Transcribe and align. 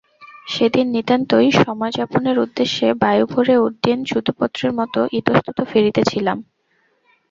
সেদিন 0.47 0.85
নিতান্তই 0.95 1.49
সময়যাপনের 1.61 2.37
উদ্দেশে 2.39 2.87
বায়ুভরে 3.01 3.55
উড্ডীন 3.57 3.99
চ্যুতপত্রের 4.09 4.71
মতো 4.79 4.99
ইতস্তত 5.19 5.57
ফিরিতেছিলাম। 5.71 6.37